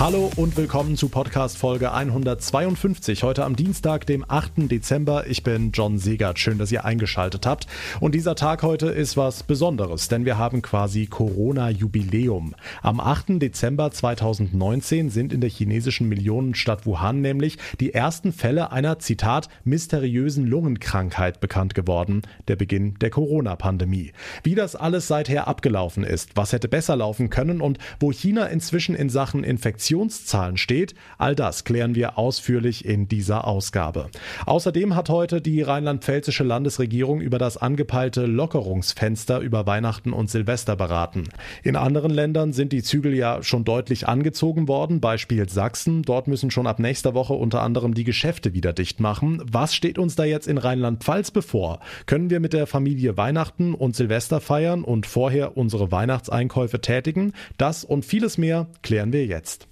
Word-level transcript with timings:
Hallo 0.00 0.30
und 0.36 0.56
willkommen 0.56 0.96
zu 0.96 1.10
Podcast 1.10 1.58
Folge 1.58 1.92
152. 1.92 3.22
Heute 3.22 3.44
am 3.44 3.54
Dienstag, 3.54 4.06
dem 4.06 4.24
8. 4.26 4.52
Dezember. 4.70 5.26
Ich 5.26 5.42
bin 5.42 5.72
John 5.72 5.98
Segert. 5.98 6.38
Schön, 6.38 6.56
dass 6.56 6.72
ihr 6.72 6.86
eingeschaltet 6.86 7.44
habt. 7.44 7.66
Und 8.00 8.14
dieser 8.14 8.34
Tag 8.34 8.62
heute 8.62 8.86
ist 8.86 9.18
was 9.18 9.42
Besonderes, 9.42 10.08
denn 10.08 10.24
wir 10.24 10.38
haben 10.38 10.62
quasi 10.62 11.04
Corona-Jubiläum. 11.04 12.54
Am 12.80 12.98
8. 12.98 13.42
Dezember 13.42 13.90
2019 13.90 15.10
sind 15.10 15.34
in 15.34 15.42
der 15.42 15.50
chinesischen 15.50 16.08
Millionenstadt 16.08 16.86
Wuhan 16.86 17.20
nämlich 17.20 17.58
die 17.78 17.92
ersten 17.92 18.32
Fälle 18.32 18.72
einer, 18.72 19.00
Zitat, 19.00 19.50
mysteriösen 19.64 20.46
Lungenkrankheit 20.46 21.40
bekannt 21.40 21.74
geworden. 21.74 22.22
Der 22.48 22.56
Beginn 22.56 22.94
der 23.00 23.10
Corona-Pandemie. 23.10 24.12
Wie 24.44 24.54
das 24.54 24.76
alles 24.76 25.08
seither 25.08 25.46
abgelaufen 25.46 26.04
ist, 26.04 26.30
was 26.36 26.54
hätte 26.54 26.68
besser 26.68 26.96
laufen 26.96 27.28
können 27.28 27.60
und 27.60 27.76
wo 28.00 28.10
China 28.12 28.46
inzwischen 28.46 28.94
in 28.94 29.10
Sachen 29.10 29.44
Infektion 29.44 29.89
Infektionszahlen 29.90 30.56
steht, 30.56 30.94
all 31.18 31.34
das 31.34 31.64
klären 31.64 31.96
wir 31.96 32.16
ausführlich 32.16 32.84
in 32.84 33.08
dieser 33.08 33.46
Ausgabe. 33.46 34.06
Außerdem 34.46 34.94
hat 34.94 35.08
heute 35.08 35.40
die 35.40 35.62
rheinland-pfälzische 35.62 36.44
Landesregierung 36.44 37.20
über 37.20 37.38
das 37.38 37.56
angepeilte 37.56 38.26
Lockerungsfenster 38.26 39.40
über 39.40 39.66
Weihnachten 39.66 40.12
und 40.12 40.30
Silvester 40.30 40.76
beraten. 40.76 41.24
In 41.64 41.74
anderen 41.74 42.12
Ländern 42.12 42.52
sind 42.52 42.72
die 42.72 42.84
Zügel 42.84 43.14
ja 43.14 43.42
schon 43.42 43.64
deutlich 43.64 44.06
angezogen 44.06 44.68
worden, 44.68 45.00
Beispiel 45.00 45.48
Sachsen. 45.48 46.02
Dort 46.02 46.28
müssen 46.28 46.52
schon 46.52 46.68
ab 46.68 46.78
nächster 46.78 47.14
Woche 47.14 47.32
unter 47.32 47.62
anderem 47.62 47.94
die 47.94 48.04
Geschäfte 48.04 48.54
wieder 48.54 48.72
dicht 48.72 49.00
machen. 49.00 49.42
Was 49.44 49.74
steht 49.74 49.98
uns 49.98 50.14
da 50.14 50.22
jetzt 50.24 50.46
in 50.46 50.58
Rheinland-Pfalz 50.58 51.32
bevor? 51.32 51.80
Können 52.06 52.30
wir 52.30 52.38
mit 52.38 52.52
der 52.52 52.68
Familie 52.68 53.16
Weihnachten 53.16 53.74
und 53.74 53.96
Silvester 53.96 54.40
feiern 54.40 54.84
und 54.84 55.06
vorher 55.06 55.56
unsere 55.56 55.90
Weihnachtseinkäufe 55.90 56.80
tätigen? 56.80 57.32
Das 57.56 57.82
und 57.82 58.04
vieles 58.04 58.38
mehr 58.38 58.68
klären 58.82 59.12
wir 59.12 59.26
jetzt. 59.26 59.66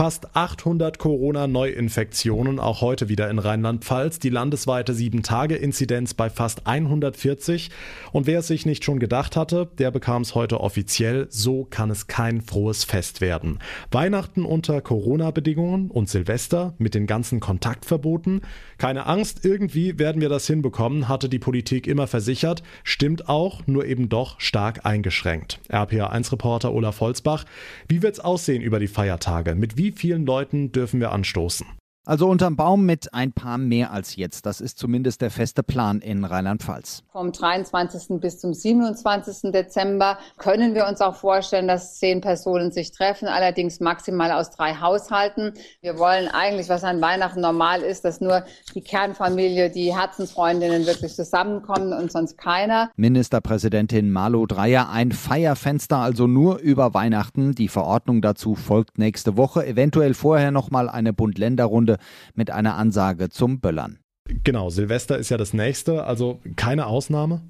Fast 0.00 0.34
800 0.34 0.98
Corona-Neuinfektionen, 0.98 2.58
auch 2.58 2.80
heute 2.80 3.10
wieder 3.10 3.28
in 3.28 3.38
Rheinland-Pfalz. 3.38 4.18
Die 4.18 4.30
landesweite 4.30 4.94
7-Tage-Inzidenz 4.94 6.14
bei 6.14 6.30
fast 6.30 6.66
140. 6.66 7.68
Und 8.10 8.26
wer 8.26 8.38
es 8.38 8.46
sich 8.46 8.64
nicht 8.64 8.82
schon 8.82 8.98
gedacht 8.98 9.36
hatte, 9.36 9.68
der 9.76 9.90
bekam 9.90 10.22
es 10.22 10.34
heute 10.34 10.60
offiziell. 10.60 11.26
So 11.28 11.66
kann 11.68 11.90
es 11.90 12.06
kein 12.06 12.40
frohes 12.40 12.84
Fest 12.84 13.20
werden. 13.20 13.58
Weihnachten 13.90 14.46
unter 14.46 14.80
Corona-Bedingungen 14.80 15.90
und 15.90 16.08
Silvester 16.08 16.72
mit 16.78 16.94
den 16.94 17.06
ganzen 17.06 17.38
Kontaktverboten. 17.38 18.40
Keine 18.78 19.04
Angst, 19.04 19.44
irgendwie 19.44 19.98
werden 19.98 20.22
wir 20.22 20.30
das 20.30 20.46
hinbekommen, 20.46 21.08
hatte 21.08 21.28
die 21.28 21.38
Politik 21.38 21.86
immer 21.86 22.06
versichert. 22.06 22.62
Stimmt 22.84 23.28
auch, 23.28 23.66
nur 23.66 23.84
eben 23.84 24.08
doch 24.08 24.40
stark 24.40 24.86
eingeschränkt. 24.86 25.60
RPA1-Reporter 25.68 26.72
Olaf 26.72 27.00
Holzbach. 27.00 27.44
Wie 27.86 28.00
wird's 28.00 28.20
aussehen 28.20 28.62
über 28.62 28.80
die 28.80 28.88
Feiertage? 28.88 29.54
Mit 29.54 29.76
wie 29.76 29.89
wie 29.90 29.98
vielen 29.98 30.24
Leuten 30.24 30.70
dürfen 30.70 31.00
wir 31.00 31.10
anstoßen? 31.10 31.66
Also 32.10 32.28
unterm 32.28 32.56
Baum 32.56 32.86
mit 32.86 33.14
ein 33.14 33.30
paar 33.30 33.56
mehr 33.56 33.92
als 33.92 34.16
jetzt. 34.16 34.44
Das 34.44 34.60
ist 34.60 34.80
zumindest 34.80 35.20
der 35.20 35.30
feste 35.30 35.62
Plan 35.62 36.00
in 36.00 36.24
Rheinland-Pfalz. 36.24 37.04
Vom 37.12 37.30
23. 37.30 38.18
bis 38.18 38.40
zum 38.40 38.52
27. 38.52 39.52
Dezember 39.52 40.18
können 40.36 40.74
wir 40.74 40.88
uns 40.88 41.00
auch 41.00 41.14
vorstellen, 41.14 41.68
dass 41.68 42.00
zehn 42.00 42.20
Personen 42.20 42.72
sich 42.72 42.90
treffen, 42.90 43.28
allerdings 43.28 43.78
maximal 43.78 44.32
aus 44.32 44.50
drei 44.50 44.74
Haushalten. 44.74 45.52
Wir 45.82 46.00
wollen 46.00 46.26
eigentlich, 46.26 46.68
was 46.68 46.82
an 46.82 47.00
Weihnachten 47.00 47.42
normal 47.42 47.82
ist, 47.82 48.04
dass 48.04 48.20
nur 48.20 48.42
die 48.74 48.80
Kernfamilie, 48.80 49.70
die 49.70 49.96
Herzensfreundinnen 49.96 50.86
wirklich 50.86 51.14
zusammenkommen 51.14 51.92
und 51.92 52.10
sonst 52.10 52.36
keiner. 52.36 52.90
Ministerpräsidentin 52.96 54.10
Malu 54.10 54.46
Dreyer, 54.46 54.90
ein 54.90 55.12
Feierfenster 55.12 55.98
also 55.98 56.26
nur 56.26 56.58
über 56.58 56.92
Weihnachten. 56.92 57.54
Die 57.54 57.68
Verordnung 57.68 58.20
dazu 58.20 58.56
folgt 58.56 58.98
nächste 58.98 59.36
Woche. 59.36 59.64
Eventuell 59.64 60.14
vorher 60.14 60.50
nochmal 60.50 60.88
eine 60.88 61.12
Bund-Länder-Runde 61.12 61.99
mit 62.34 62.50
einer 62.50 62.76
Ansage 62.76 63.28
zum 63.30 63.60
Böllern. 63.60 63.98
Genau, 64.44 64.70
Silvester 64.70 65.18
ist 65.18 65.30
ja 65.30 65.36
das 65.36 65.52
nächste, 65.52 66.04
also 66.04 66.40
keine 66.56 66.86
Ausnahme? 66.86 67.42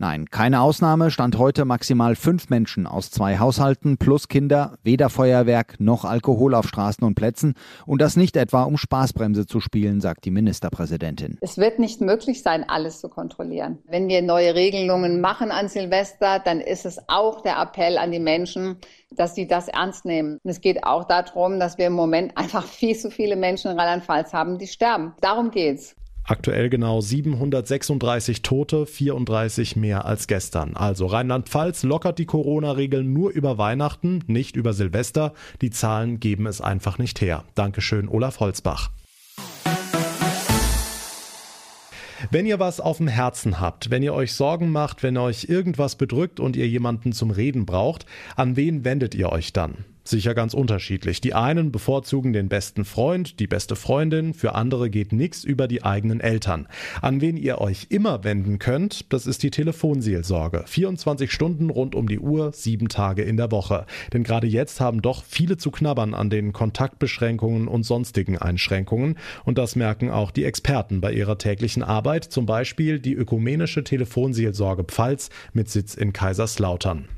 Nein, 0.00 0.26
keine 0.30 0.60
Ausnahme. 0.60 1.10
Stand 1.10 1.38
heute 1.38 1.64
maximal 1.64 2.14
fünf 2.14 2.50
Menschen 2.50 2.86
aus 2.86 3.10
zwei 3.10 3.40
Haushalten 3.40 3.98
plus 3.98 4.28
Kinder, 4.28 4.78
weder 4.84 5.10
Feuerwerk 5.10 5.80
noch 5.80 6.04
Alkohol 6.04 6.54
auf 6.54 6.68
Straßen 6.68 7.02
und 7.02 7.16
Plätzen. 7.16 7.54
Und 7.84 8.00
das 8.00 8.14
nicht 8.14 8.36
etwa, 8.36 8.62
um 8.62 8.76
Spaßbremse 8.76 9.46
zu 9.46 9.58
spielen, 9.58 10.00
sagt 10.00 10.24
die 10.24 10.30
Ministerpräsidentin. 10.30 11.36
Es 11.40 11.58
wird 11.58 11.80
nicht 11.80 12.00
möglich 12.00 12.44
sein, 12.44 12.64
alles 12.68 13.00
zu 13.00 13.08
kontrollieren. 13.08 13.78
Wenn 13.88 14.06
wir 14.06 14.22
neue 14.22 14.54
Regelungen 14.54 15.20
machen 15.20 15.50
an 15.50 15.68
Silvester, 15.68 16.38
dann 16.38 16.60
ist 16.60 16.86
es 16.86 17.00
auch 17.08 17.42
der 17.42 17.60
Appell 17.60 17.98
an 17.98 18.12
die 18.12 18.20
Menschen, 18.20 18.76
dass 19.10 19.34
sie 19.34 19.48
das 19.48 19.66
ernst 19.66 20.04
nehmen. 20.04 20.38
Und 20.44 20.50
es 20.50 20.60
geht 20.60 20.84
auch 20.84 21.04
darum, 21.04 21.58
dass 21.58 21.76
wir 21.76 21.88
im 21.88 21.94
Moment 21.94 22.38
einfach 22.38 22.64
viel 22.64 22.96
zu 22.96 23.10
viele 23.10 23.34
Menschen 23.34 23.72
in 23.72 23.80
Rheinland-Pfalz 23.80 24.32
haben, 24.32 24.58
die 24.58 24.68
sterben. 24.68 25.14
Darum 25.20 25.50
geht's. 25.50 25.96
Aktuell 26.28 26.68
genau 26.68 27.00
736 27.00 28.42
Tote, 28.42 28.84
34 28.84 29.76
mehr 29.76 30.04
als 30.04 30.26
gestern. 30.26 30.76
Also 30.76 31.06
Rheinland-Pfalz 31.06 31.84
lockert 31.84 32.18
die 32.18 32.26
Corona-Regeln 32.26 33.14
nur 33.14 33.30
über 33.30 33.56
Weihnachten, 33.56 34.22
nicht 34.26 34.54
über 34.54 34.74
Silvester. 34.74 35.32
Die 35.62 35.70
Zahlen 35.70 36.20
geben 36.20 36.46
es 36.46 36.60
einfach 36.60 36.98
nicht 36.98 37.22
her. 37.22 37.44
Dankeschön, 37.54 38.10
Olaf 38.10 38.40
Holzbach. 38.40 38.90
Wenn 42.30 42.44
ihr 42.44 42.58
was 42.58 42.80
auf 42.80 42.98
dem 42.98 43.08
Herzen 43.08 43.58
habt, 43.58 43.90
wenn 43.90 44.02
ihr 44.02 44.12
euch 44.12 44.34
Sorgen 44.34 44.70
macht, 44.70 45.02
wenn 45.02 45.16
euch 45.16 45.46
irgendwas 45.48 45.96
bedrückt 45.96 46.40
und 46.40 46.56
ihr 46.56 46.68
jemanden 46.68 47.14
zum 47.14 47.30
Reden 47.30 47.64
braucht, 47.64 48.04
an 48.36 48.54
wen 48.54 48.84
wendet 48.84 49.14
ihr 49.14 49.32
euch 49.32 49.54
dann? 49.54 49.86
Sicher 50.08 50.34
ganz 50.34 50.54
unterschiedlich. 50.54 51.20
Die 51.20 51.34
einen 51.34 51.70
bevorzugen 51.70 52.32
den 52.32 52.48
besten 52.48 52.86
Freund, 52.86 53.40
die 53.40 53.46
beste 53.46 53.76
Freundin, 53.76 54.32
für 54.32 54.54
andere 54.54 54.88
geht 54.88 55.12
nichts 55.12 55.44
über 55.44 55.68
die 55.68 55.82
eigenen 55.82 56.20
Eltern. 56.20 56.66
An 57.02 57.20
wen 57.20 57.36
ihr 57.36 57.60
euch 57.60 57.88
immer 57.90 58.24
wenden 58.24 58.58
könnt, 58.58 59.12
das 59.12 59.26
ist 59.26 59.42
die 59.42 59.50
Telefonseelsorge. 59.50 60.64
24 60.66 61.30
Stunden 61.30 61.68
rund 61.68 61.94
um 61.94 62.08
die 62.08 62.20
Uhr, 62.20 62.52
sieben 62.52 62.88
Tage 62.88 63.22
in 63.22 63.36
der 63.36 63.50
Woche. 63.50 63.84
Denn 64.14 64.24
gerade 64.24 64.46
jetzt 64.46 64.80
haben 64.80 65.02
doch 65.02 65.24
viele 65.24 65.58
zu 65.58 65.70
knabbern 65.70 66.14
an 66.14 66.30
den 66.30 66.54
Kontaktbeschränkungen 66.54 67.68
und 67.68 67.82
sonstigen 67.82 68.38
Einschränkungen. 68.38 69.18
Und 69.44 69.58
das 69.58 69.76
merken 69.76 70.08
auch 70.08 70.30
die 70.30 70.44
Experten 70.44 71.02
bei 71.02 71.12
ihrer 71.12 71.36
täglichen 71.36 71.82
Arbeit, 71.82 72.24
zum 72.24 72.46
Beispiel 72.46 72.98
die 72.98 73.14
ökumenische 73.14 73.84
Telefonseelsorge 73.84 74.84
Pfalz 74.84 75.28
mit 75.52 75.68
Sitz 75.68 75.94
in 75.94 76.14
Kaiserslautern. 76.14 77.08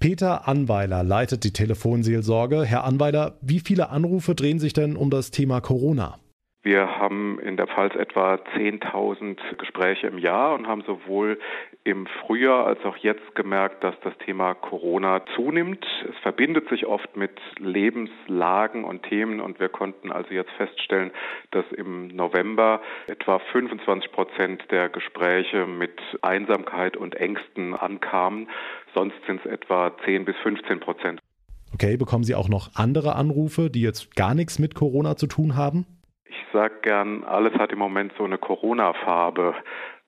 Peter 0.00 0.48
Anweiler 0.48 1.02
leitet 1.02 1.44
die 1.44 1.52
Telefonseelsorge. 1.52 2.64
Herr 2.64 2.84
Anweiler, 2.84 3.38
wie 3.40 3.60
viele 3.60 3.90
Anrufe 3.90 4.34
drehen 4.34 4.58
sich 4.58 4.72
denn 4.72 4.96
um 4.96 5.10
das 5.10 5.30
Thema 5.30 5.60
Corona? 5.60 6.18
Wir 6.62 6.98
haben 6.98 7.38
in 7.38 7.56
der 7.56 7.68
Pfalz 7.68 7.94
etwa 7.94 8.34
10.000 8.34 9.56
Gespräche 9.56 10.08
im 10.08 10.18
Jahr 10.18 10.54
und 10.54 10.66
haben 10.66 10.82
sowohl 10.82 11.38
im 11.86 12.06
Frühjahr 12.06 12.66
als 12.66 12.84
auch 12.84 12.96
jetzt 12.96 13.34
gemerkt, 13.36 13.84
dass 13.84 13.94
das 14.02 14.12
Thema 14.18 14.54
Corona 14.54 15.22
zunimmt. 15.36 15.86
Es 16.08 16.16
verbindet 16.22 16.68
sich 16.68 16.84
oft 16.86 17.16
mit 17.16 17.38
Lebenslagen 17.58 18.84
und 18.84 19.04
Themen 19.04 19.40
und 19.40 19.60
wir 19.60 19.68
konnten 19.68 20.10
also 20.10 20.34
jetzt 20.34 20.50
feststellen, 20.52 21.12
dass 21.52 21.64
im 21.70 22.08
November 22.08 22.80
etwa 23.06 23.38
25 23.38 24.10
Prozent 24.10 24.64
der 24.70 24.88
Gespräche 24.88 25.66
mit 25.66 26.00
Einsamkeit 26.22 26.96
und 26.96 27.14
Ängsten 27.14 27.74
ankamen. 27.74 28.48
Sonst 28.92 29.16
sind 29.26 29.40
es 29.44 29.50
etwa 29.50 29.92
10 30.04 30.24
bis 30.24 30.36
15 30.42 30.80
Prozent. 30.80 31.20
Okay, 31.72 31.96
bekommen 31.96 32.24
Sie 32.24 32.34
auch 32.34 32.48
noch 32.48 32.70
andere 32.74 33.14
Anrufe, 33.14 33.70
die 33.70 33.82
jetzt 33.82 34.16
gar 34.16 34.34
nichts 34.34 34.58
mit 34.58 34.74
Corona 34.74 35.16
zu 35.16 35.28
tun 35.28 35.56
haben? 35.56 35.86
sage 36.56 36.74
gern, 36.80 37.22
alles 37.24 37.52
hat 37.54 37.70
im 37.70 37.78
Moment 37.78 38.12
so 38.16 38.24
eine 38.24 38.38
Corona-Farbe. 38.38 39.54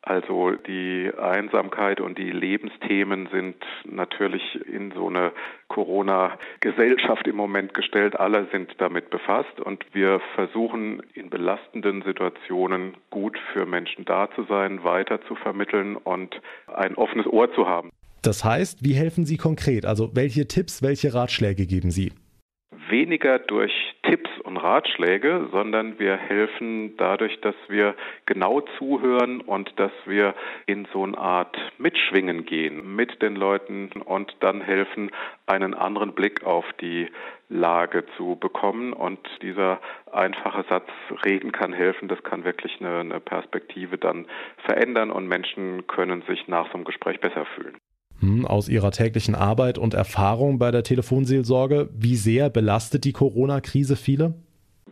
Also 0.09 0.53
die 0.53 1.11
Einsamkeit 1.21 2.01
und 2.01 2.17
die 2.17 2.31
Lebensthemen 2.31 3.29
sind 3.31 3.57
natürlich 3.85 4.43
in 4.67 4.91
so 4.93 5.09
eine 5.09 5.33
Corona-Gesellschaft 5.69 7.27
im 7.27 7.37
Moment 7.37 7.75
gestellt. 7.75 8.19
Alle 8.19 8.49
sind 8.51 8.75
damit 8.79 9.11
befasst 9.11 9.61
und 9.61 9.85
wir 9.93 10.23
versuchen 10.35 11.03
in 11.13 11.29
belastenden 11.29 12.01
Situationen 12.05 12.97
gut 13.11 13.39
für 13.53 13.67
Menschen 13.67 14.07
da 14.07 14.31
zu 14.35 14.45
sein, 14.45 14.83
weiter 14.83 15.21
zu 15.29 15.35
vermitteln 15.35 15.97
und 15.97 16.41
ein 16.69 16.95
offenes 16.95 17.27
Ohr 17.27 17.53
zu 17.53 17.69
haben. 17.69 17.91
Das 18.23 18.43
heißt, 18.43 18.83
wie 18.83 18.95
helfen 18.95 19.27
Sie 19.27 19.37
konkret? 19.37 19.85
Also 19.85 20.17
welche 20.17 20.49
Tipps, 20.49 20.83
welche 20.83 21.13
Ratschläge 21.13 21.67
geben 21.67 21.91
Sie? 21.91 22.13
weniger 22.91 23.39
durch 23.39 23.73
und 24.49 24.57
Ratschläge, 24.57 25.49
sondern 25.53 25.99
wir 25.99 26.17
helfen 26.17 26.97
dadurch, 26.97 27.39
dass 27.43 27.55
wir 27.69 27.95
genau 28.25 28.63
zuhören 28.79 29.43
und 29.43 29.79
dass 29.79 29.93
wir 30.07 30.35
in 30.65 30.89
so 30.93 31.05
eine 31.05 31.19
Art 31.19 31.57
Mitschwingen 31.77 32.47
gehen 32.47 32.97
mit 32.97 33.21
den 33.21 33.37
Leuten 33.37 33.91
und 34.07 34.35
dann 34.41 34.63
helfen, 34.63 35.11
einen 35.47 35.75
anderen 35.75 36.15
Blick 36.15 36.45
auf 36.45 36.65
die 36.81 37.09
Lage 37.51 38.05
zu 38.17 38.37
bekommen. 38.37 38.95
Und 38.95 39.21
dieser 39.43 39.81
einfache 40.11 40.65
Satz, 40.69 40.89
reden 41.25 41.53
kann 41.53 41.75
helfen, 41.75 42.09
das 42.09 42.23
kann 42.23 42.45
wirklich 42.45 42.81
eine, 42.81 43.01
eine 43.01 43.21
Perspektive 43.21 43.99
dann 43.99 44.27
verändern 44.65 45.11
und 45.11 45.29
Menschen 45.29 45.87
können 45.87 46.23
sich 46.23 46.49
nach 46.49 46.67
so 46.69 46.75
einem 46.75 46.85
Gespräch 46.85 47.21
besser 47.21 47.45
fühlen. 47.55 47.77
Hm, 48.21 48.47
aus 48.47 48.69
Ihrer 48.69 48.91
täglichen 48.91 49.35
Arbeit 49.35 49.79
und 49.79 49.95
Erfahrung 49.95 50.59
bei 50.59 50.71
der 50.71 50.83
Telefonseelsorge, 50.83 51.89
wie 51.97 52.17
sehr 52.17 52.51
belastet 52.51 53.05
die 53.05 53.13
Corona-Krise 53.13 53.95
viele? 53.95 54.35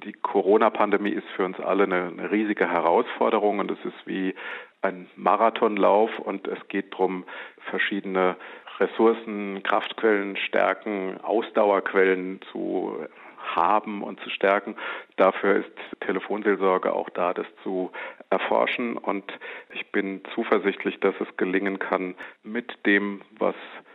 Die 0.05 0.13
Corona-Pandemie 0.13 1.11
ist 1.11 1.27
für 1.35 1.45
uns 1.45 1.59
alle 1.59 1.85
eine, 1.85 2.05
eine 2.05 2.31
riesige 2.31 2.71
Herausforderung 2.71 3.59
und 3.59 3.71
es 3.71 3.79
ist 3.85 4.07
wie 4.07 4.35
ein 4.83 5.09
Marathonlauf 5.17 6.11
und 6.21 6.47
es 6.47 6.69
geht 6.69 6.93
darum, 6.93 7.25
verschiedene 7.71 8.37
Ressourcen, 8.79 9.63
Kraftquellen, 9.65 10.37
Stärken, 10.37 11.19
Ausdauerquellen 11.23 12.41
zu 12.53 12.95
haben 13.55 14.03
und 14.03 14.21
zu 14.21 14.31
stärken. 14.31 14.77
Dafür 15.17 15.57
ist 15.57 16.01
Telefonseelsorge 16.01 16.93
auch 16.93 17.11
da, 17.11 17.35
das 17.35 17.47
zu 17.63 17.91
erforschen. 18.31 18.97
Und 18.97 19.25
ich 19.73 19.91
bin 19.93 20.23
zuversichtlich, 20.35 20.99
dass 21.01 21.15
es 21.21 21.37
gelingen 21.37 21.79
kann, 21.79 22.15
mit 22.43 22.87
dem, 22.87 23.23
was 23.39 23.55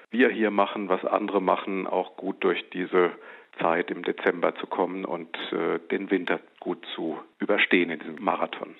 wir 0.09 0.29
hier 0.29 0.51
machen, 0.51 0.89
was 0.89 1.03
andere 1.05 1.41
machen, 1.41 1.87
auch 1.87 2.17
gut 2.17 2.43
durch 2.43 2.69
diese 2.71 3.11
Zeit 3.59 3.91
im 3.91 4.03
Dezember 4.03 4.55
zu 4.55 4.67
kommen 4.67 5.05
und 5.05 5.35
äh, 5.51 5.79
den 5.89 6.09
Winter 6.11 6.39
gut 6.59 6.85
zu 6.95 7.19
überstehen 7.39 7.89
in 7.89 7.99
diesem 7.99 8.23
Marathon. 8.23 8.75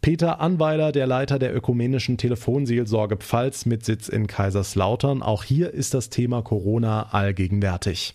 Peter 0.00 0.38
Anweiler, 0.40 0.92
der 0.92 1.06
Leiter 1.06 1.38
der 1.38 1.56
ökumenischen 1.56 2.18
Telefonseelsorge 2.18 3.16
Pfalz 3.16 3.64
mit 3.64 3.86
Sitz 3.86 4.08
in 4.08 4.26
Kaiserslautern. 4.26 5.22
Auch 5.22 5.44
hier 5.44 5.72
ist 5.72 5.94
das 5.94 6.10
Thema 6.10 6.42
Corona 6.42 7.08
allgegenwärtig. 7.12 8.14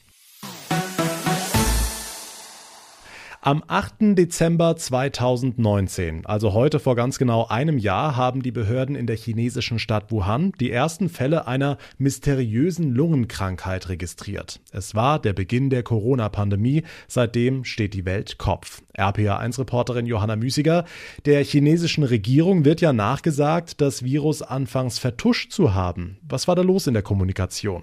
Am 3.49 3.63
8. 3.65 4.15
Dezember 4.15 4.75
2019, 4.75 6.23
also 6.27 6.53
heute 6.53 6.79
vor 6.79 6.95
ganz 6.95 7.17
genau 7.17 7.47
einem 7.47 7.79
Jahr, 7.79 8.15
haben 8.15 8.43
die 8.43 8.51
Behörden 8.51 8.95
in 8.95 9.07
der 9.07 9.17
chinesischen 9.17 9.79
Stadt 9.79 10.11
Wuhan 10.11 10.51
die 10.59 10.69
ersten 10.69 11.09
Fälle 11.09 11.47
einer 11.47 11.79
mysteriösen 11.97 12.93
Lungenkrankheit 12.93 13.89
registriert. 13.89 14.59
Es 14.71 14.93
war 14.93 15.17
der 15.17 15.33
Beginn 15.33 15.71
der 15.71 15.81
Corona-Pandemie. 15.81 16.83
Seitdem 17.07 17.63
steht 17.63 17.95
die 17.95 18.05
Welt 18.05 18.37
Kopf. 18.37 18.83
RPA1-Reporterin 18.95 20.05
Johanna 20.05 20.35
Müßiger. 20.35 20.85
Der 21.25 21.43
chinesischen 21.43 22.03
Regierung 22.03 22.65
wird 22.65 22.81
ja 22.81 22.93
nachgesagt, 22.93 23.81
das 23.81 24.03
Virus 24.03 24.43
anfangs 24.43 24.99
vertuscht 24.99 25.51
zu 25.53 25.73
haben. 25.73 26.19
Was 26.21 26.47
war 26.47 26.55
da 26.55 26.61
los 26.61 26.85
in 26.85 26.93
der 26.93 27.01
Kommunikation? 27.01 27.81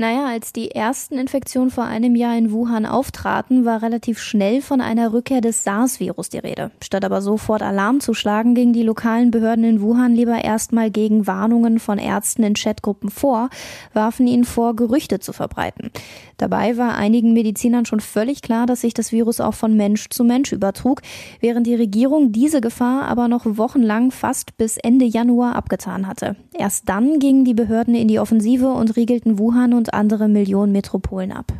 Naja, 0.00 0.28
als 0.28 0.54
die 0.54 0.70
ersten 0.70 1.18
Infektionen 1.18 1.70
vor 1.70 1.84
einem 1.84 2.16
Jahr 2.16 2.34
in 2.34 2.52
Wuhan 2.52 2.86
auftraten, 2.86 3.66
war 3.66 3.82
relativ 3.82 4.18
schnell 4.18 4.62
von 4.62 4.80
einer 4.80 5.12
Rückkehr 5.12 5.42
des 5.42 5.62
SARS-Virus 5.62 6.30
die 6.30 6.38
Rede. 6.38 6.70
Statt 6.82 7.04
aber 7.04 7.20
sofort 7.20 7.60
Alarm 7.60 8.00
zu 8.00 8.14
schlagen, 8.14 8.54
gingen 8.54 8.72
die 8.72 8.82
lokalen 8.82 9.30
Behörden 9.30 9.62
in 9.62 9.82
Wuhan 9.82 10.14
lieber 10.14 10.42
erstmal 10.42 10.90
gegen 10.90 11.26
Warnungen 11.26 11.78
von 11.78 11.98
Ärzten 11.98 12.44
in 12.44 12.54
Chatgruppen 12.54 13.10
vor, 13.10 13.50
warfen 13.92 14.26
ihnen 14.26 14.44
vor, 14.44 14.74
Gerüchte 14.74 15.20
zu 15.20 15.34
verbreiten. 15.34 15.90
Dabei 16.38 16.78
war 16.78 16.96
einigen 16.96 17.34
Medizinern 17.34 17.84
schon 17.84 18.00
völlig 18.00 18.40
klar, 18.40 18.64
dass 18.64 18.80
sich 18.80 18.94
das 18.94 19.12
Virus 19.12 19.38
auch 19.42 19.52
von 19.52 19.76
Mensch 19.76 20.08
zu 20.08 20.24
Mensch 20.24 20.52
übertrug, 20.52 21.02
während 21.40 21.66
die 21.66 21.74
Regierung 21.74 22.32
diese 22.32 22.62
Gefahr 22.62 23.02
aber 23.02 23.28
noch 23.28 23.42
wochenlang 23.44 24.12
fast 24.12 24.56
bis 24.56 24.78
Ende 24.78 25.04
Januar 25.04 25.56
abgetan 25.56 26.06
hatte. 26.06 26.36
Erst 26.54 26.88
dann 26.88 27.18
gingen 27.18 27.44
die 27.44 27.52
Behörden 27.52 27.94
in 27.94 28.08
die 28.08 28.18
Offensive 28.18 28.70
und 28.70 28.96
riegelten 28.96 29.38
Wuhan 29.38 29.74
und 29.74 29.89
andere 29.92 30.28
Millionenmetropolen 30.28 31.32
ab. 31.32 31.52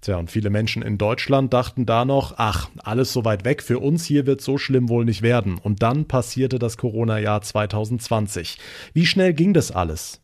Tja, 0.00 0.16
und 0.16 0.30
viele 0.30 0.48
Menschen 0.50 0.82
in 0.82 0.96
Deutschland 0.96 1.52
dachten 1.52 1.84
da 1.84 2.04
noch, 2.04 2.34
ach, 2.36 2.70
alles 2.78 3.12
so 3.12 3.24
weit 3.24 3.44
weg, 3.44 3.62
für 3.62 3.80
uns 3.80 4.04
hier 4.04 4.26
wird 4.26 4.40
so 4.40 4.56
schlimm 4.56 4.88
wohl 4.88 5.04
nicht 5.04 5.22
werden. 5.22 5.58
Und 5.58 5.82
dann 5.82 6.06
passierte 6.06 6.60
das 6.60 6.76
Corona-Jahr 6.76 7.42
2020. 7.42 8.58
Wie 8.92 9.06
schnell 9.06 9.34
ging 9.34 9.54
das 9.54 9.72
alles? 9.72 10.20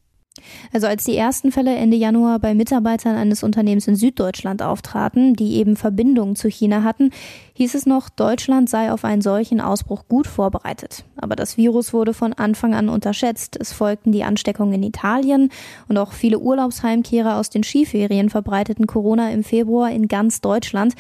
Also 0.72 0.88
als 0.88 1.04
die 1.04 1.16
ersten 1.16 1.52
Fälle 1.52 1.74
Ende 1.76 1.96
Januar 1.96 2.40
bei 2.40 2.54
Mitarbeitern 2.54 3.16
eines 3.16 3.42
Unternehmens 3.42 3.86
in 3.86 3.94
Süddeutschland 3.94 4.62
auftraten, 4.62 5.34
die 5.34 5.54
eben 5.54 5.76
Verbindungen 5.76 6.34
zu 6.34 6.48
China 6.48 6.82
hatten, 6.82 7.10
hieß 7.54 7.74
es 7.74 7.86
noch, 7.86 8.08
Deutschland 8.08 8.68
sei 8.68 8.90
auf 8.90 9.04
einen 9.04 9.22
solchen 9.22 9.60
Ausbruch 9.60 10.04
gut 10.08 10.26
vorbereitet. 10.26 11.04
Aber 11.16 11.36
das 11.36 11.56
Virus 11.56 11.92
wurde 11.92 12.12
von 12.12 12.32
Anfang 12.32 12.74
an 12.74 12.88
unterschätzt. 12.88 13.56
Es 13.60 13.72
folgten 13.72 14.10
die 14.10 14.24
Ansteckungen 14.24 14.74
in 14.74 14.82
Italien 14.82 15.50
und 15.88 15.98
auch 15.98 16.12
viele 16.12 16.40
Urlaubsheimkehrer 16.40 17.36
aus 17.36 17.50
den 17.50 17.62
Skiferien 17.62 18.28
verbreiteten 18.28 18.86
Corona 18.86 19.30
im 19.30 19.44
Februar 19.44 19.90
in 19.92 20.08
ganz 20.08 20.40
Deutschland 20.40 20.94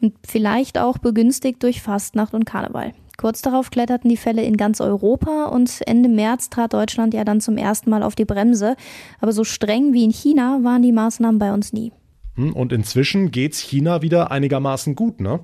und 0.00 0.14
vielleicht 0.26 0.78
auch 0.78 0.96
begünstigt 0.98 1.62
durch 1.62 1.82
Fastnacht 1.82 2.32
und 2.32 2.46
Karneval. 2.46 2.94
Kurz 3.18 3.42
darauf 3.42 3.70
kletterten 3.70 4.08
die 4.08 4.16
Fälle 4.16 4.42
in 4.42 4.56
ganz 4.56 4.80
Europa 4.80 5.46
und 5.46 5.80
Ende 5.86 6.08
März 6.08 6.50
trat 6.50 6.72
Deutschland 6.72 7.12
ja 7.14 7.24
dann 7.24 7.40
zum 7.40 7.56
ersten 7.56 7.90
Mal 7.90 8.04
auf 8.04 8.14
die 8.14 8.24
Bremse. 8.24 8.76
Aber 9.20 9.32
so 9.32 9.42
streng 9.42 9.92
wie 9.92 10.04
in 10.04 10.12
China 10.12 10.60
waren 10.62 10.82
die 10.82 10.92
Maßnahmen 10.92 11.40
bei 11.40 11.52
uns 11.52 11.72
nie. 11.72 11.92
Hm, 12.36 12.52
und 12.54 12.72
inzwischen 12.72 13.32
geht's 13.32 13.58
China 13.58 14.02
wieder 14.02 14.30
einigermaßen 14.30 14.94
gut, 14.94 15.20
ne? 15.20 15.40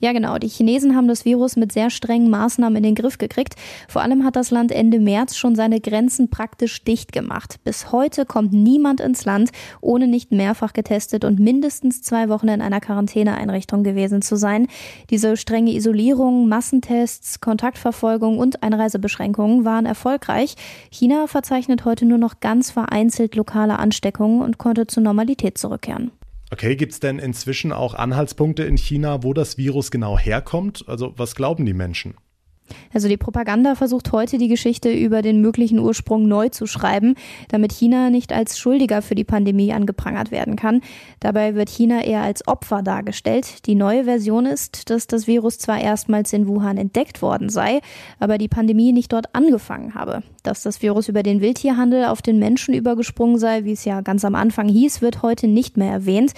Ja, 0.00 0.12
genau. 0.12 0.38
Die 0.38 0.48
Chinesen 0.48 0.94
haben 0.94 1.08
das 1.08 1.24
Virus 1.24 1.56
mit 1.56 1.72
sehr 1.72 1.90
strengen 1.90 2.30
Maßnahmen 2.30 2.76
in 2.76 2.82
den 2.82 2.94
Griff 2.94 3.18
gekriegt. 3.18 3.54
Vor 3.88 4.02
allem 4.02 4.24
hat 4.24 4.36
das 4.36 4.50
Land 4.50 4.72
Ende 4.72 5.00
März 5.00 5.36
schon 5.36 5.54
seine 5.56 5.80
Grenzen 5.80 6.30
praktisch 6.30 6.84
dicht 6.84 7.12
gemacht. 7.12 7.56
Bis 7.64 7.92
heute 7.92 8.26
kommt 8.26 8.52
niemand 8.52 9.00
ins 9.00 9.24
Land, 9.24 9.50
ohne 9.80 10.06
nicht 10.06 10.32
mehrfach 10.32 10.72
getestet 10.72 11.24
und 11.24 11.38
mindestens 11.38 12.02
zwei 12.02 12.28
Wochen 12.28 12.48
in 12.48 12.62
einer 12.62 12.80
Quarantäneeinrichtung 12.80 13.82
gewesen 13.82 14.22
zu 14.22 14.36
sein. 14.36 14.66
Diese 15.10 15.36
strenge 15.36 15.72
Isolierung, 15.72 16.48
Massentests, 16.48 17.40
Kontaktverfolgung 17.40 18.38
und 18.38 18.62
Einreisebeschränkungen 18.62 19.64
waren 19.64 19.86
erfolgreich. 19.86 20.54
China 20.90 21.26
verzeichnet 21.26 21.84
heute 21.84 22.04
nur 22.04 22.18
noch 22.18 22.40
ganz 22.40 22.70
vereinzelt 22.70 23.36
lokale 23.36 23.78
Ansteckungen 23.78 24.42
und 24.42 24.58
konnte 24.58 24.86
zur 24.86 25.02
Normalität 25.02 25.58
zurückkehren. 25.58 26.10
Okay, 26.50 26.76
gibt 26.76 26.92
es 26.92 27.00
denn 27.00 27.18
inzwischen 27.18 27.72
auch 27.72 27.94
Anhaltspunkte 27.94 28.64
in 28.64 28.78
China, 28.78 29.22
wo 29.22 29.34
das 29.34 29.58
Virus 29.58 29.90
genau 29.90 30.18
herkommt? 30.18 30.84
Also 30.88 31.12
was 31.16 31.34
glauben 31.34 31.66
die 31.66 31.74
Menschen? 31.74 32.14
Also 32.92 33.08
die 33.08 33.16
Propaganda 33.16 33.74
versucht 33.74 34.12
heute 34.12 34.38
die 34.38 34.48
Geschichte 34.48 34.92
über 34.92 35.22
den 35.22 35.40
möglichen 35.40 35.78
Ursprung 35.78 36.28
neu 36.28 36.48
zu 36.48 36.66
schreiben, 36.66 37.14
damit 37.48 37.72
China 37.72 38.10
nicht 38.10 38.32
als 38.32 38.58
Schuldiger 38.58 39.02
für 39.02 39.14
die 39.14 39.24
Pandemie 39.24 39.72
angeprangert 39.72 40.30
werden 40.30 40.56
kann. 40.56 40.80
Dabei 41.20 41.54
wird 41.54 41.68
China 41.68 42.02
eher 42.02 42.22
als 42.22 42.46
Opfer 42.46 42.82
dargestellt. 42.82 43.66
Die 43.66 43.74
neue 43.74 44.04
Version 44.04 44.46
ist, 44.46 44.90
dass 44.90 45.06
das 45.06 45.26
Virus 45.26 45.58
zwar 45.58 45.80
erstmals 45.80 46.32
in 46.32 46.46
Wuhan 46.48 46.76
entdeckt 46.76 47.22
worden 47.22 47.48
sei, 47.48 47.80
aber 48.18 48.38
die 48.38 48.48
Pandemie 48.48 48.92
nicht 48.92 49.12
dort 49.12 49.34
angefangen 49.34 49.94
habe. 49.94 50.22
Dass 50.42 50.62
das 50.62 50.82
Virus 50.82 51.08
über 51.08 51.22
den 51.22 51.40
Wildtierhandel 51.40 52.06
auf 52.06 52.22
den 52.22 52.38
Menschen 52.38 52.74
übergesprungen 52.74 53.38
sei, 53.38 53.64
wie 53.64 53.72
es 53.72 53.84
ja 53.84 54.00
ganz 54.00 54.24
am 54.24 54.34
Anfang 54.34 54.68
hieß, 54.68 55.02
wird 55.02 55.22
heute 55.22 55.48
nicht 55.48 55.76
mehr 55.76 55.92
erwähnt. 55.92 56.32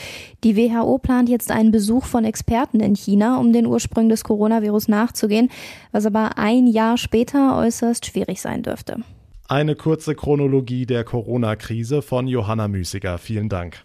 Die 0.44 0.56
WHO 0.56 0.98
plant 0.98 1.28
jetzt 1.28 1.50
einen 1.50 1.70
Besuch 1.70 2.04
von 2.04 2.24
Experten 2.24 2.80
in 2.80 2.94
China, 2.94 3.38
um 3.38 3.52
den 3.52 3.66
Ursprung 3.66 4.08
des 4.08 4.24
Coronavirus 4.24 4.88
nachzugehen, 4.88 5.48
was 5.92 6.06
aber 6.06 6.19
aber 6.20 6.38
ein 6.38 6.66
Jahr 6.66 6.98
später 6.98 7.56
äußerst 7.56 8.04
schwierig 8.06 8.40
sein 8.40 8.62
dürfte. 8.62 8.96
Eine 9.48 9.74
kurze 9.74 10.14
Chronologie 10.14 10.86
der 10.86 11.04
Corona-Krise 11.04 12.02
von 12.02 12.28
Johanna 12.28 12.68
Müßiger. 12.68 13.18
Vielen 13.18 13.48
Dank. 13.48 13.84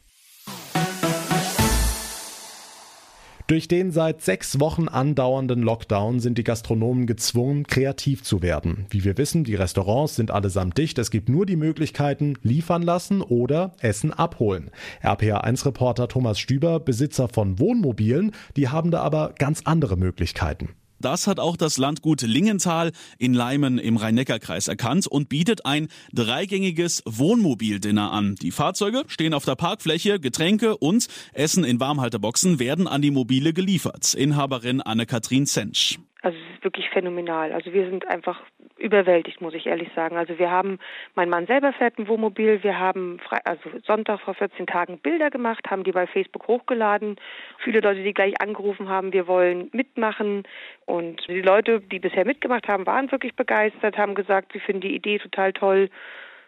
Durch 3.48 3.68
den 3.68 3.92
seit 3.92 4.22
sechs 4.22 4.60
Wochen 4.60 4.88
andauernden 4.88 5.62
Lockdown 5.62 6.20
sind 6.20 6.40
die 6.40 6.44
Gastronomen 6.44 7.06
gezwungen, 7.06 7.68
kreativ 7.68 8.24
zu 8.24 8.42
werden. 8.42 8.88
Wie 8.90 9.04
wir 9.04 9.20
wissen, 9.20 9.44
die 9.44 9.54
Restaurants 9.54 10.16
sind 10.16 10.32
allesamt 10.32 10.80
dicht. 10.80 10.98
Es 10.98 11.12
gibt 11.12 11.30
nur 11.30 11.46
die 11.46 11.56
Möglichkeiten, 11.56 12.34
liefern 12.42 12.82
lassen 12.82 13.22
oder 13.22 13.74
Essen 13.80 14.12
abholen. 14.12 14.72
RPA1-Reporter 15.04 16.08
Thomas 16.08 16.40
Stüber, 16.40 16.80
Besitzer 16.80 17.28
von 17.28 17.60
Wohnmobilen, 17.60 18.32
die 18.56 18.70
haben 18.70 18.90
da 18.90 19.02
aber 19.02 19.34
ganz 19.38 19.62
andere 19.66 19.96
Möglichkeiten. 19.96 20.70
Das 21.06 21.28
hat 21.28 21.40
auch 21.40 21.56
das 21.56 21.78
Landgut 21.78 22.24
Lingenthal 22.24 22.92
in 23.20 23.36
Leimen 23.36 23.78
im 23.78 23.96
Rhein-Neckar-Kreis 23.96 24.68
erkannt 24.68 25.06
und 25.06 25.30
bietet 25.30 25.64
ein 25.64 25.88
dreigängiges 26.14 27.04
Wohnmobildinner 27.06 28.12
an. 28.12 28.34
Die 28.42 28.50
Fahrzeuge 28.50 29.04
stehen 29.06 29.36
auf 29.36 29.46
der 29.46 29.54
Parkfläche, 29.54 30.20
Getränke 30.20 30.78
und 30.78 31.06
Essen 31.34 31.64
in 31.64 31.80
Warmhalterboxen 31.80 32.58
werden 32.58 32.88
an 32.88 33.04
die 33.04 33.12
Mobile 33.12 33.54
geliefert. 33.54 34.16
Inhaberin 34.16 34.82
Anne-Kathrin 34.82 35.46
Zensch. 35.46 36.00
Also 36.26 36.40
es 36.40 36.58
ist 36.58 36.64
wirklich 36.64 36.90
phänomenal. 36.90 37.54
Also 37.54 37.72
wir 37.72 37.88
sind 37.88 38.08
einfach 38.08 38.42
überwältigt, 38.78 39.42
muss 39.42 39.54
ich 39.54 39.68
ehrlich 39.68 39.90
sagen. 39.96 40.18
Also 40.18 40.40
wir 40.40 40.50
haben, 40.50 40.80
mein 41.14 41.30
Mann 41.30 41.46
selber 41.46 41.72
fährt 41.72 42.00
ein 42.00 42.08
Wohnmobil, 42.08 42.64
wir 42.64 42.80
haben 42.80 43.20
frei, 43.20 43.38
also 43.44 43.70
Sonntag 43.86 44.22
vor 44.22 44.34
14 44.34 44.66
Tagen 44.66 44.98
Bilder 44.98 45.30
gemacht, 45.30 45.70
haben 45.70 45.84
die 45.84 45.92
bei 45.92 46.08
Facebook 46.08 46.48
hochgeladen. 46.48 47.18
Viele 47.64 47.80
Leute, 47.80 48.02
die 48.02 48.12
gleich 48.16 48.42
angerufen 48.42 48.90
haben, 48.90 49.14
wir 49.14 49.28
wollen 49.28 49.70
mitmachen. 49.72 50.48
Und 50.88 51.22
die 51.28 51.42
Leute, 51.42 51.80
die 51.80 52.00
bisher 52.00 52.26
mitgemacht 52.26 52.68
haben, 52.68 52.88
waren 52.88 53.12
wirklich 53.12 53.36
begeistert, 53.36 53.96
haben 53.96 54.16
gesagt, 54.16 54.54
sie 54.54 54.60
finden 54.60 54.82
die 54.82 54.96
Idee 54.96 55.20
total 55.20 55.54
toll. 55.54 55.92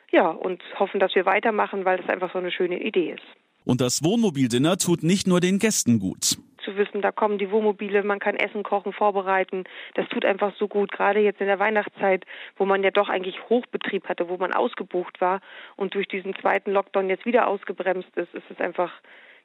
Ja, 0.10 0.30
und 0.30 0.64
hoffen, 0.80 1.00
dass 1.00 1.14
wir 1.14 1.28
weitermachen, 1.28 1.86
weil 1.86 1.98
das 1.98 2.10
einfach 2.10 2.34
so 2.34 2.40
eine 2.40 2.52
schöne 2.52 2.82
Idee 2.82 3.12
ist. 3.12 3.26
Und 3.64 3.80
das 3.80 4.04
Wohnmobildinner 4.04 4.78
tut 4.78 5.04
nicht 5.04 5.28
nur 5.28 5.40
den 5.40 5.60
Gästen 5.60 6.00
gut 6.00 6.38
zu 6.68 6.76
wissen, 6.76 7.02
da 7.02 7.12
kommen 7.12 7.38
die 7.38 7.50
Wohnmobile, 7.50 8.04
man 8.04 8.20
kann 8.20 8.36
Essen 8.36 8.64
kochen, 8.64 8.92
vorbereiten. 8.92 9.64
Das 9.94 10.08
tut 10.10 10.26
einfach 10.26 10.54
so 10.58 10.68
gut, 10.68 10.92
gerade 10.92 11.22
jetzt 11.22 11.40
in 11.40 11.48
der 11.48 11.60
Weihnachtszeit, 11.60 12.26
wo 12.58 12.66
man 12.66 12.84
ja 12.84 12.92
doch 12.92 13.08
eigentlich 13.08 13.50
Hochbetrieb 13.50 14.10
hatte, 14.10 14.28
wo 14.28 14.36
man 14.36 14.52
ausgebucht 14.52 15.22
war 15.22 15.40
und 15.78 15.96
durch 15.96 16.08
diesen 16.08 16.36
zweiten 16.36 16.72
Lockdown 16.72 17.10
jetzt 17.10 17.26
wieder 17.26 17.48
ausgebremst 17.48 18.16
ist, 18.18 18.34
ist 18.34 18.52
es 18.52 18.60
einfach 18.60 18.92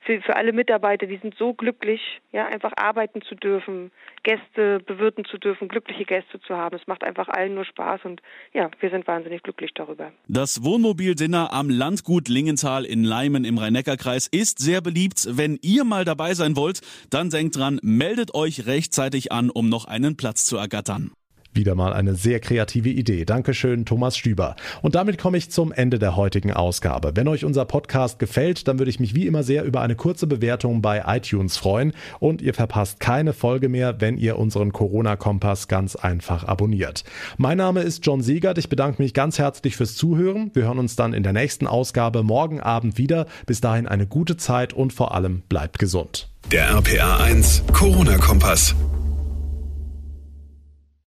für, 0.05 0.21
für 0.21 0.37
alle 0.37 0.53
Mitarbeiter, 0.53 1.07
die 1.07 1.19
sind 1.19 1.35
so 1.39 1.55
glücklich, 1.55 2.01
ja, 2.33 2.47
einfach 2.47 2.73
arbeiten 2.77 3.23
zu 3.23 3.35
dürfen, 3.35 3.91
Gäste 4.23 4.81
bewirten 4.81 5.25
zu 5.25 5.39
dürfen, 5.39 5.69
glückliche 5.69 6.05
Gäste 6.05 6.41
zu 6.41 6.57
haben. 6.57 6.77
Es 6.77 6.87
macht 6.87 7.05
einfach 7.05 7.29
allen 7.29 7.55
nur 7.55 7.65
Spaß 7.65 8.01
und 8.05 8.21
ja, 8.53 8.71
wir 8.81 8.91
sind 8.91 9.07
wahnsinnig 9.07 9.43
glücklich 9.43 9.73
darüber. 9.75 10.13
Das 10.29 10.65
Wohnmobil-Dinner 10.65 11.53
am 11.53 11.71
Landgut 11.71 12.29
Lingenthal 12.29 12.85
in 12.85 13.05
Leimen 13.05 13.45
im 13.45 13.59
Rhein-Neckar-Kreis 13.59 14.29
ist 14.29 14.59
sehr 14.59 14.81
beliebt. 14.81 15.27
Wenn 15.31 15.59
ihr 15.63 15.85
mal 15.85 16.05
dabei 16.05 16.35
sein 16.35 16.57
wollt, 16.57 16.81
dann 17.11 17.31
denkt 17.31 17.57
dran, 17.57 17.79
meldet 17.83 18.35
euch 18.35 18.67
rechtzeitig 18.67 19.33
an, 19.33 19.51
um 19.51 19.69
noch 19.69 19.85
einen 19.85 20.17
Platz 20.17 20.45
zu 20.45 20.57
ergattern. 20.57 21.13
Wieder 21.55 21.75
mal 21.75 21.93
eine 21.93 22.15
sehr 22.15 22.41
kreative 22.41 22.89
Idee. 22.89 23.27
Dankeschön, 23.27 23.85
Thomas 23.85 24.17
Stüber. 24.17 24.57
Und 24.81 24.95
damit 24.95 25.19
komme 25.19 25.37
ich 25.37 25.51
zum 25.51 25.71
Ende 25.71 25.99
der 25.99 26.17
heutigen 26.17 26.51
Ausgabe. 26.51 27.13
Wenn 27.15 27.29
euch 27.29 27.45
unser 27.45 27.67
Podcast 27.67 28.19
gefällt, 28.19 28.69
dann 28.69 28.79
würde 28.79 28.91
ich 28.91 29.01
mich 29.01 29.15
wie 29.15 29.27
immer 29.27 29.43
sehr 29.43 29.65
über 29.65 29.83
eine 29.83 29.95
kurze 29.95 30.27
Bewertung 30.27 30.81
bei 30.81 31.03
iTunes 31.07 31.59
freuen. 31.59 31.93
Und 32.21 32.41
ihr 32.41 32.55
verpasst 32.55 33.01
keine 33.01 33.35
Folge 33.35 33.69
mehr, 33.69 34.01
wenn 34.01 34.17
ihr 34.17 34.39
unseren 34.39 34.73
Corona-Kompass 34.73 35.69
ganz 35.69 35.95
einfach 35.95 36.45
abonniert. 36.45 37.05
Mein 37.37 37.59
Name 37.59 37.83
ist 37.83 38.07
John 38.07 38.23
Siegert. 38.23 38.57
Ich 38.57 38.71
bedanke 38.71 39.03
mich 39.03 39.13
ganz 39.13 39.39
herzlich 39.39 39.77
fürs 39.77 39.95
Zuhören. 39.95 40.51
Wir 40.55 40.65
hören 40.65 40.79
uns 40.79 40.97
dann 40.97 41.13
in 41.13 41.23
der 41.23 41.35
nächsten 41.35 41.67
Ausgabe 41.67 42.23
morgen 42.23 42.61
Abend 42.61 42.97
wieder. 42.97 43.27
Bis 43.45 43.61
dahin 43.61 43.87
eine 43.87 44.07
gute 44.07 44.39
Zeit 44.39 44.73
und 44.73 44.95
vor 44.95 45.15
allem 45.15 45.43
bleibt 45.51 45.79
gesund. 45.79 46.31
Der 46.51 46.71
RPA 46.71 47.19
1 47.19 47.65
Corona-Kompass. 47.73 48.75